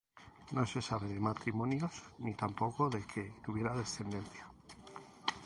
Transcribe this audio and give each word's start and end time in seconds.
No 0.53 0.65
se 0.65 0.81
sabe 0.81 1.07
de 1.09 1.19
matrimonios 1.19 2.01
ni 2.17 2.33
tampoco 2.33 2.89
de 2.89 3.05
que 3.05 3.33
tuviera 3.45 3.75
descendencia. 3.77 4.47